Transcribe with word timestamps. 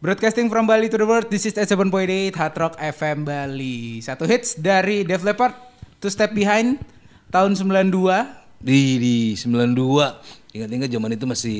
Broadcasting 0.00 0.48
from 0.48 0.64
Bali 0.64 0.88
to 0.88 0.96
the 0.96 1.04
world, 1.04 1.28
this 1.28 1.44
is 1.44 1.52
7.8 1.52 2.08
Hard 2.32 2.56
Rock 2.56 2.74
FM 2.80 3.28
Bali. 3.28 4.00
Satu 4.00 4.24
hits 4.24 4.56
dari 4.56 5.04
Def 5.04 5.20
Leppard, 5.20 5.52
Two 6.00 6.08
Step 6.08 6.32
Behind, 6.32 6.80
tahun 7.28 7.52
92. 7.52 7.92
Di 8.56 8.96
di 8.96 9.16
92. 9.36 10.56
Ingat-ingat 10.56 10.88
zaman 10.88 11.10
itu 11.12 11.24
masih 11.28 11.58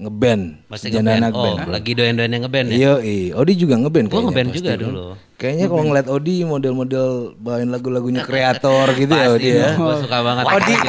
ngeband. 0.00 0.64
Masih 0.64 0.96
ngeband. 0.96 1.20
anak 1.20 1.32
Oh, 1.36 1.44
band. 1.44 1.68
lagi 1.68 1.92
doyan-doyan 1.92 2.32
yang 2.32 2.42
ngeband 2.42 2.66
ya. 2.66 2.74
Iya, 2.74 2.92
iya. 3.04 3.32
Odi 3.36 3.52
juga 3.54 3.76
ngeband 3.76 4.08
kayaknya 4.08 4.26
ngeband 4.32 4.48
pasti 4.48 4.56
juga 4.58 4.70
kan. 4.72 4.80
dulu. 4.80 5.04
Kayaknya 5.36 5.66
kalau 5.68 5.82
ngeliat 5.84 6.08
Odi 6.08 6.34
model-model 6.48 7.06
bawain 7.36 7.68
lagu-lagunya 7.68 8.22
kreator 8.28 8.96
gitu 8.96 9.12
ya 9.12 9.28
Odi 9.28 9.50
ya. 9.52 9.76
Gue 9.76 9.94
suka 10.00 10.18
banget. 10.24 10.44
Odi, 10.48 10.74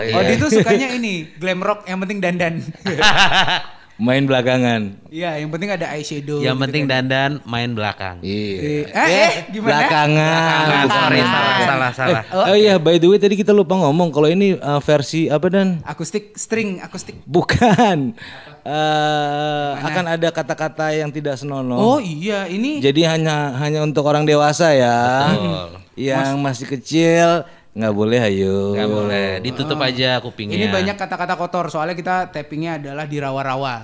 Iya. 0.00 0.14
Odi 0.16 0.32
tuh 0.38 0.48
sukanya 0.48 0.88
ini, 0.96 1.28
glam 1.36 1.60
rock, 1.60 1.84
yang 1.84 2.00
penting 2.00 2.24
dandan. 2.24 2.54
Main 3.94 4.26
belakangan. 4.26 5.06
Iya, 5.06 5.38
yang 5.38 5.54
penting 5.54 5.70
ada 5.70 5.86
eyeshadow. 5.94 6.42
Yang 6.42 6.56
gitu 6.58 6.64
penting 6.66 6.82
kan. 6.82 6.90
dandan 7.06 7.30
main 7.46 7.70
belakang. 7.78 8.18
Iya. 8.26 8.90
Eh, 8.90 8.90
eh, 8.90 9.32
gimana? 9.54 9.70
Belakangan. 9.70 10.64
Ah, 10.66 10.84
sorry, 10.90 11.20
salah, 11.22 11.58
salah, 11.62 11.92
salah. 11.94 12.24
Eh, 12.26 12.50
oh 12.50 12.56
iya, 12.58 12.74
by 12.82 12.98
the 12.98 13.06
way 13.06 13.22
tadi 13.22 13.38
kita 13.38 13.54
lupa 13.54 13.78
ngomong 13.78 14.10
kalau 14.10 14.26
ini 14.26 14.58
uh, 14.58 14.82
versi 14.82 15.30
apa 15.30 15.46
dan? 15.46 15.78
Akustik, 15.86 16.34
string, 16.34 16.82
akustik. 16.82 17.22
Bukan. 17.22 18.18
Eh, 18.66 19.70
akan 19.78 20.04
ada 20.18 20.28
kata-kata 20.34 20.90
yang 20.90 21.14
tidak 21.14 21.38
senonoh. 21.38 21.78
Oh 21.78 21.98
iya, 22.02 22.50
ini 22.50 22.82
Jadi 22.82 23.06
hanya 23.06 23.54
hanya 23.62 23.86
untuk 23.86 24.02
orang 24.10 24.26
dewasa 24.26 24.74
ya. 24.74 25.30
Betul. 25.30 25.68
Yang 25.94 26.28
masih 26.42 26.66
kecil 26.66 27.28
nggak 27.74 27.90
boleh 27.90 28.20
ayo. 28.22 28.70
Gak 28.72 28.86
boleh, 28.86 29.28
ditutup 29.40 29.78
aja 29.78 30.18
kupingnya. 30.18 30.54
ini 30.54 30.66
banyak 30.68 30.94
kata-kata 30.94 31.34
kotor 31.34 31.66
soalnya 31.66 31.92
kita 31.92 32.30
tappingnya 32.30 32.78
adalah 32.78 33.02
di 33.02 33.18
rawa-rawa. 33.18 33.74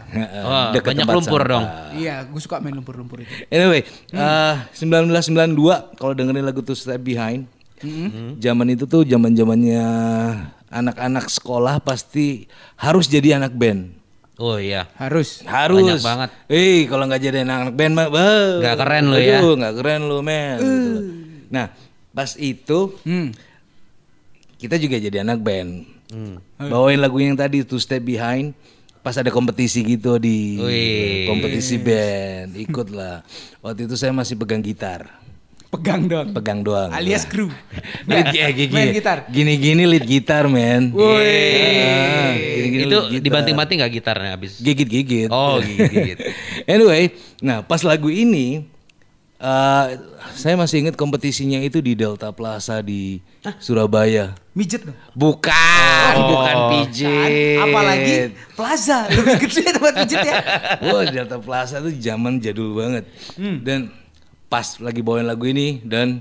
Oh, 0.41 0.67
Deket 0.71 0.95
banyak 0.95 1.07
lumpur 1.09 1.43
sampah. 1.43 1.51
dong. 1.51 1.65
iya, 1.95 2.23
gue 2.23 2.39
suka 2.39 2.59
main 2.59 2.71
lumpur-lumpur 2.73 3.21
itu. 3.21 3.33
Anyway, 3.49 3.83
Hmm. 4.09 4.23
eh, 4.23 4.55
1992 4.73 5.51
kalau 5.95 6.13
dengerin 6.13 6.43
lagu 6.43 6.61
Two 6.61 6.73
Step 6.73 6.99
Behind, 6.99 7.51
zaman 8.39 8.67
itu 8.69 8.87
tuh 8.87 9.03
zaman 9.03 9.35
zamannya 9.35 9.83
anak-anak 10.69 11.27
sekolah 11.27 11.81
pasti 11.81 12.47
harus 12.77 13.05
jadi 13.05 13.37
anak 13.37 13.51
band. 13.53 13.91
Oh 14.37 14.57
iya. 14.57 14.87
Harus. 14.95 15.43
Harus. 15.43 15.83
Banyak 15.83 16.01
banget. 16.01 16.29
Eh, 16.47 16.87
kalau 16.87 17.05
nggak 17.05 17.21
jadi 17.21 17.43
anak 17.43 17.75
band 17.75 17.93
mah, 17.93 18.07
bah, 18.07 18.63
Nggak 18.63 18.77
keren 18.79 19.05
lu 19.05 19.19
ya. 19.19 19.37
aduh, 19.37 19.55
nggak 19.55 19.75
keren 19.77 20.01
lu 20.07 20.19
men. 20.23 20.57
gitu 20.57 20.71
loh. 20.89 21.03
Nah, 21.51 21.67
pas 22.11 22.31
itu 22.37 22.95
Hmm. 23.03 23.35
Kita 24.61 24.77
juga 24.77 25.01
jadi 25.01 25.25
anak 25.25 25.41
band. 25.41 25.89
Hmm. 26.13 26.37
Bawain 26.61 27.01
lagu 27.01 27.17
yang 27.17 27.33
tadi 27.33 27.65
Two 27.65 27.81
Step 27.81 28.05
Behind. 28.05 28.53
Pas 29.01 29.17
ada 29.17 29.33
kompetisi 29.33 29.81
gitu 29.81 30.21
di 30.21 30.61
Wih. 30.61 31.25
kompetisi 31.25 31.81
band, 31.81 32.53
ikut 32.53 32.93
lah. 32.93 33.25
Waktu 33.59 33.89
itu 33.89 33.97
saya 33.97 34.13
masih 34.13 34.37
pegang 34.37 34.61
gitar, 34.61 35.09
Pegang 35.73 36.05
dong. 36.05 36.37
pegang 36.37 36.61
doang. 36.61 36.93
Alias 36.93 37.25
kru. 37.25 37.49
lead, 38.05 38.29
eh, 38.29 38.53
gini, 38.53 38.69
main 38.69 38.93
gitar. 38.93 39.25
Gini-gini 39.25 39.89
lead 39.89 40.05
gitar, 40.05 40.53
men. 40.53 40.93
Ah, 40.93 42.37
gini-gini 42.37 42.85
Itu 42.85 42.99
lead 43.01 43.09
gitar. 43.09 43.25
dibanting-banting 43.25 43.81
gak 43.81 43.93
gitarnya 43.95 44.31
habis? 44.37 44.61
gigit-gigit. 44.61 45.33
Oh, 45.33 45.57
gigit-gigit. 45.59 46.19
anyway, 46.69 47.09
nah 47.41 47.65
pas 47.65 47.81
lagu 47.81 48.13
ini 48.13 48.69
eh, 49.41 49.85
saya 50.31 50.55
masih 50.55 50.85
ingat 50.85 50.95
kompetisinya 50.95 51.59
itu 51.59 51.81
di 51.81 51.93
Delta 51.93 52.29
Plaza 52.31 52.79
di 52.81 53.19
Surabaya. 53.57 54.37
Mijet 54.53 54.85
dong. 54.85 54.97
Bukan, 55.17 56.13
bukan 56.21 56.55
Kan, 56.55 56.69
pijit. 56.71 57.57
apalagi 57.57 58.15
plaza 58.53 59.09
lebih 59.09 59.37
gede 59.41 59.63
tempat 59.73 59.95
pijet 60.05 60.21
ya. 60.21 60.35
Wah, 60.87 61.05
Delta 61.07 61.39
Plaza 61.39 61.79
tuh 61.79 61.95
zaman 61.95 62.37
jadul 62.39 62.75
banget. 62.75 63.05
Hmm. 63.35 63.65
Dan 63.65 63.89
pas 64.47 64.77
lagi 64.79 65.01
bawain 65.01 65.25
lagu 65.25 65.47
ini 65.47 65.81
dan 65.81 66.21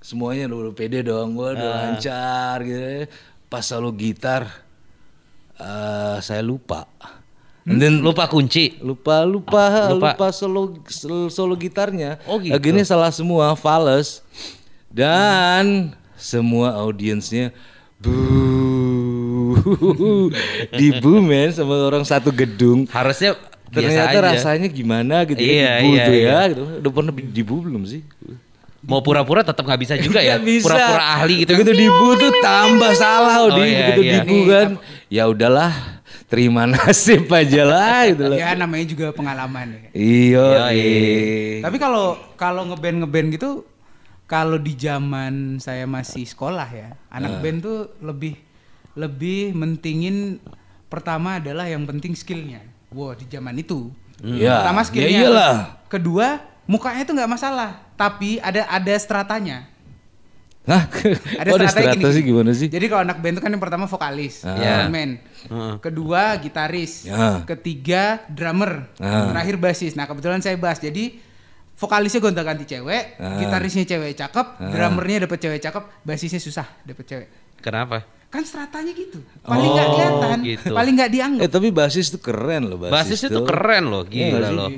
semuanya 0.00 0.48
udah, 0.48 0.58
udah 0.66 0.74
pede 0.74 1.00
dong, 1.02 1.34
gua 1.34 1.50
Ah. 1.50 1.54
udah 1.54 1.70
lancar 1.84 2.56
gitu. 2.62 3.06
Pas 3.46 3.62
solo 3.62 3.92
gitar 3.92 4.48
eh, 5.56 6.16
saya 6.20 6.42
lupa. 6.42 6.88
And 7.66 7.82
then 7.82 7.98
Lupa 7.98 8.30
kunci. 8.30 8.78
lupa 8.78 9.26
lupa 9.26 9.90
Lupa. 9.90 10.14
lupa, 10.14 10.26
solo 10.30 10.78
solo, 10.86 11.26
solo 11.26 11.54
gitarnya. 11.54 12.22
Oh, 12.24 12.38
gitu. 12.38 12.54
Lagunya 12.54 12.86
salah 12.86 13.10
semua, 13.10 13.58
fals. 13.58 14.22
Dan 14.88 15.90
semua 16.14 16.78
audiensnya 16.78 17.50
bu 17.98 18.14
di 20.78 20.88
bu 20.96 21.18
men 21.18 21.50
sama 21.50 21.74
orang 21.82 22.06
satu 22.06 22.30
gedung. 22.30 22.86
Harusnya 22.86 23.34
Ternyata 23.66 24.14
aja. 24.14 24.20
rasanya 24.22 24.68
gimana 24.70 25.26
gitu 25.26 25.42
Iya, 25.42 25.58
ya 25.58 25.74
di 25.74 25.82
bu 25.82 25.90
iya, 25.90 26.04
tuh 26.06 26.14
iya. 26.14 26.30
ya 26.30 26.40
gitu. 26.48 26.62
Udah 26.80 26.90
pernah 26.94 27.12
di 27.12 27.42
bu 27.42 27.54
belum 27.60 27.82
sih? 27.82 28.00
Mau 28.86 29.02
pura-pura 29.02 29.42
tetap 29.42 29.66
nggak 29.66 29.80
bisa 29.82 29.94
juga 29.98 30.22
ya. 30.22 30.38
Pura-pura 30.38 31.04
ahli 31.18 31.42
gitu. 31.42 31.50
Begitu 31.52 31.72
di 31.74 31.88
bu 31.90 32.08
tuh 32.14 32.30
tambah 32.38 32.92
salah 32.94 33.42
Oh, 33.42 33.50
di 33.52 33.62
iya, 33.66 33.90
begitu 33.90 34.00
iya. 34.06 34.14
di 34.14 34.18
bu 34.22 34.38
kan. 34.46 34.68
Ya 35.10 35.24
udahlah, 35.26 35.95
terima 36.26 36.66
nasib 36.72 37.30
aja 37.30 37.62
lah 37.62 38.10
gitu 38.10 38.24
loh. 38.30 38.38
Ya 38.38 38.54
namanya 38.58 38.86
juga 38.86 39.06
pengalaman 39.14 39.78
ya. 39.78 39.88
Iya. 39.94 40.46
Tapi 41.62 41.76
kalau 41.78 42.18
kalau 42.34 42.66
ngeband 42.70 43.06
ngeband 43.06 43.28
gitu, 43.34 43.50
kalau 44.26 44.58
di 44.58 44.74
zaman 44.74 45.62
saya 45.62 45.86
masih 45.86 46.26
sekolah 46.26 46.66
ya, 46.70 46.88
anak 47.10 47.38
band 47.42 47.58
tuh 47.62 47.78
lebih 48.02 48.34
lebih 48.96 49.54
mentingin 49.54 50.40
pertama 50.88 51.38
adalah 51.38 51.68
yang 51.70 51.86
penting 51.86 52.16
skillnya. 52.16 52.64
Wow 52.90 53.14
di 53.14 53.26
zaman 53.28 53.54
itu. 53.58 53.92
Ya, 54.24 54.64
Pertama 54.64 54.80
ya 54.80 54.86
skillnya. 54.88 55.20
iyalah. 55.22 55.54
Kedua 55.86 56.40
mukanya 56.66 57.04
itu 57.04 57.12
nggak 57.14 57.30
masalah, 57.30 57.70
tapi 57.94 58.40
ada 58.42 58.64
ada 58.66 58.94
stratanya. 58.98 59.68
Hah? 60.66 60.82
Ada 61.40 61.48
ada 61.48 61.64
strategi 61.64 62.02
strata 62.02 62.08
sih 62.10 62.22
gimana 62.22 62.50
sih? 62.50 62.66
Jadi 62.66 62.86
kalau 62.86 63.06
anak 63.06 63.22
band 63.22 63.38
itu 63.38 63.42
kan 63.42 63.50
yang 63.54 63.62
pertama 63.62 63.86
vokalis, 63.86 64.42
Ya. 64.42 64.82
frontman. 64.82 65.10
Kedua 65.78 66.34
gitaris. 66.36 67.06
Ya. 67.06 67.46
Ketiga 67.46 68.26
drummer. 68.26 68.90
Ya. 68.96 69.30
Terakhir 69.30 69.56
basis. 69.56 69.94
Nah, 69.94 70.04
kebetulan 70.04 70.42
saya 70.42 70.58
bass. 70.58 70.82
Jadi 70.82 71.22
vokalisnya 71.72 72.18
gonta-ganti 72.18 72.66
cewek, 72.66 73.14
Ah. 73.16 73.38
gitarisnya 73.38 73.86
cewek 73.86 74.16
cakep, 74.16 74.46
drummernya 74.66 75.24
dapet 75.24 75.38
cewek 75.38 75.60
cakep, 75.60 75.82
basisnya 76.02 76.40
susah 76.40 76.66
dapet 76.82 77.04
cewek. 77.04 77.28
Kenapa? 77.60 78.02
Kan 78.26 78.42
stratanya 78.42 78.90
gitu. 78.90 79.22
Paling 79.40 79.70
nggak 79.70 79.86
Oh, 79.86 79.92
kelihatan, 79.92 80.38
gitu. 80.42 80.72
paling 80.74 80.94
nggak 80.98 81.10
dianggap. 81.14 81.42
Eh 81.46 81.50
tapi 81.52 81.68
basis 81.70 82.10
tuh 82.10 82.18
keren 82.18 82.66
loh 82.66 82.78
basis, 82.80 82.92
Basis 82.92 83.20
itu 83.28 83.40
keren 83.46 83.86
loh, 83.86 84.02
gila 84.02 84.50
loh. 84.50 84.70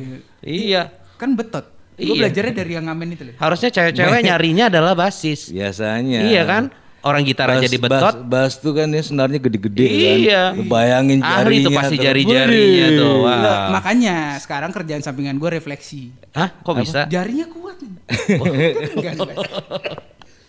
Iya. 0.42 0.92
Kan 1.16 1.32
betot. 1.32 1.77
Gue 1.98 2.14
Iya. 2.14 2.20
belajarnya 2.24 2.54
dari 2.54 2.72
yang 2.72 2.86
ngamen 2.86 3.08
itu 3.10 3.22
loh. 3.26 3.34
Harusnya 3.36 3.68
cewek-cewek 3.68 4.22
nyarinya 4.30 4.64
adalah 4.70 4.94
basis. 4.94 5.50
Biasanya. 5.50 6.22
Iya 6.24 6.42
kan? 6.44 6.64
Orang 6.98 7.22
gitar 7.22 7.46
aja 7.48 7.62
Bass- 7.62 7.70
di 7.70 7.78
betot. 7.78 8.14
Bass, 8.26 8.26
bass 8.26 8.52
tuh 8.58 8.72
kan 8.72 8.86
ya 8.86 9.02
senarnya 9.02 9.38
gede-gede 9.38 9.86
Iya. 9.86 10.54
kan. 10.54 10.62
Bayangin 10.64 11.18
jarinya. 11.20 11.42
Ahli 11.42 11.56
tuh 11.60 11.72
pasti 11.72 11.96
jari-jarinya 11.96 12.86
tuh. 12.94 13.14
Wah. 13.20 13.34
Nah, 13.36 13.58
makanya 13.72 14.16
sekarang 14.36 14.70
kerjaan 14.70 15.02
sampingan 15.02 15.34
gue 15.36 15.50
refleksi. 15.52 16.10
Hah? 16.32 16.54
Kok 16.56 16.74
bisa? 16.78 17.06
Jarinya 17.06 17.46
kuat. 17.48 17.76
nih. 17.82 17.92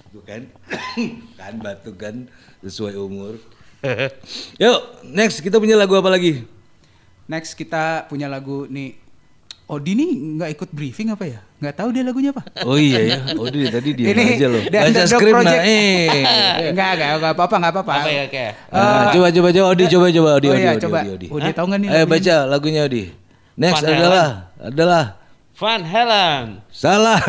Bukan? 0.10 0.42
kan 1.40 1.54
batu 1.58 1.92
kan 1.94 2.16
sesuai 2.60 2.98
umur. 2.98 3.38
Yuk, 4.58 4.80
next 5.08 5.40
kita 5.40 5.56
punya 5.56 5.74
lagu 5.74 5.94
apa 5.96 6.10
lagi? 6.10 6.44
Next 7.26 7.54
kita 7.54 8.06
punya 8.06 8.26
lagu 8.26 8.66
nih. 8.66 8.98
Odi 9.70 9.94
nih 9.94 10.10
nggak 10.34 10.50
ikut 10.58 10.70
briefing 10.74 11.14
apa 11.14 11.30
ya? 11.30 11.40
Nggak 11.62 11.76
tahu 11.78 11.90
dia 11.94 12.02
lagunya 12.02 12.34
apa. 12.34 12.42
Oh 12.66 12.74
iya 12.74 13.00
ya. 13.06 13.18
Oh 13.38 13.46
dia 13.46 13.70
tadi 13.70 13.94
dia 13.94 14.10
Ini 14.10 14.24
aja 14.34 14.48
loh. 14.50 14.62
Baca 14.66 15.02
skrip 15.06 15.30
nah. 15.30 15.38
Project. 15.46 15.62
Eh. 15.62 16.10
Enggak, 16.74 16.90
enggak, 16.98 17.10
enggak 17.22 17.34
apa-apa, 17.38 17.56
enggak 17.62 17.74
apa-apa. 17.78 17.94
Apa 18.02 18.10
ya 18.10 18.24
kayak? 18.34 18.54
Nah, 18.74 19.14
coba 19.14 19.28
coba 19.30 19.50
coba 19.54 19.68
Odi 19.70 19.84
coba 19.86 20.08
coba 20.10 20.30
Odi 20.42 20.48
Oh 20.50 20.54
Odi 20.58 20.62
iya, 20.66 20.72
Odi, 20.74 20.82
coba. 20.82 21.00
Odi, 21.06 21.10
Odi. 21.14 21.28
Odi 21.30 21.50
tahu 21.54 21.66
nggak 21.70 21.80
nih 21.86 21.90
Eh 21.94 22.06
baca 22.10 22.36
lagunya 22.50 22.82
Odi. 22.90 23.04
Next 23.60 23.82
Van 23.86 23.94
adalah 23.94 24.28
adalah 24.58 25.04
Van 25.60 25.82
Halen. 25.86 26.46
salah. 26.74 27.20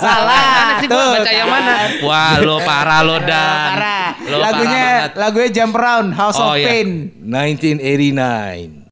Salah. 0.00 0.42
Mana 0.58 0.72
sih 0.82 0.88
gua 0.90 0.98
Tuh, 0.98 1.10
baca 1.14 1.30
yang 1.30 1.50
mana? 1.52 1.74
Wah, 2.02 2.34
lo 2.42 2.56
parah 2.58 3.00
lo 3.04 3.16
dan. 3.22 3.68
Parah. 3.76 4.08
Lo 4.24 4.36
Lagunya 4.42 4.84
parah 5.12 5.30
lagunya 5.30 5.48
Jump 5.52 5.74
Around 5.78 6.08
House 6.16 6.38
Oh, 6.40 6.56
of 6.56 6.58
iya. 6.58 6.66
Pain. 6.74 6.88
1989. 7.22 8.83